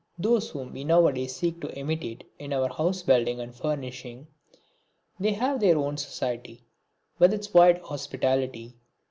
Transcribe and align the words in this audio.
Those 0.17 0.49
whom 0.49 0.73
we 0.73 0.83
now 0.83 1.05
a 1.05 1.13
days 1.13 1.35
seek 1.35 1.61
to 1.61 1.71
imitate 1.77 2.23
in 2.39 2.53
our 2.53 2.69
house 2.69 3.03
building 3.03 3.39
and 3.39 3.53
furnishing, 3.53 4.25
they 5.19 5.33
have 5.33 5.59
their 5.59 5.77
own 5.77 5.95
society, 5.97 6.65
with 7.19 7.31
its 7.35 7.53
wide 7.53 7.77
hospitality. 7.83 8.77